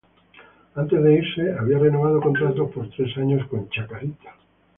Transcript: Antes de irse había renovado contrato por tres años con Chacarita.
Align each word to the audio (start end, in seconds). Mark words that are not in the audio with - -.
Antes 0.81 0.99
de 1.03 1.13
irse 1.21 1.55
había 1.59 1.77
renovado 1.77 2.19
contrato 2.23 2.67
por 2.71 2.89
tres 2.89 3.15
años 3.19 3.45
con 3.47 3.69
Chacarita. 3.69 4.31